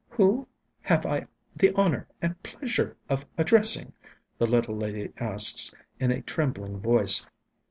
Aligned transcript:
"Whom 0.09 0.47
have 0.81 1.05
I 1.05 1.27
the 1.55 1.75
honour 1.75 2.07
and 2.23 2.41
pleasure 2.41 2.97
of 3.07 3.23
addressing?" 3.37 3.93
the 4.39 4.47
little 4.47 4.75
lady 4.75 5.13
asks 5.17 5.75
in 5.99 6.09
a 6.09 6.23
trembling 6.23 6.79
voice. 6.79 7.23